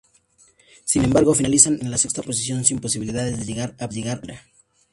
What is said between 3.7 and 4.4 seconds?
a Primera.